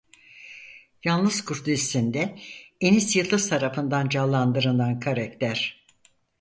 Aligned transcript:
Yalnız 1.03 1.45
Kurt 1.45 1.65
dizisinde 1.65 2.35
Enis 2.81 3.15
Yıldız 3.15 3.49
tarafından 3.49 4.09
canlandırılan 4.09 4.99
karakter. 4.99 5.85